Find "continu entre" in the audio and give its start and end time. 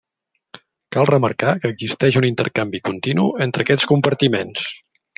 2.91-3.67